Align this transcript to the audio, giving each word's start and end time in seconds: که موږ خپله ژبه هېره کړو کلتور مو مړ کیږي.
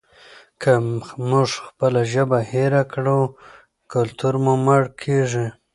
که 0.61 0.71
موږ 1.29 1.49
خپله 1.67 2.01
ژبه 2.13 2.39
هېره 2.51 2.83
کړو 2.93 3.19
کلتور 3.91 4.33
مو 4.43 4.53
مړ 4.65 4.81
کیږي. 5.01 5.47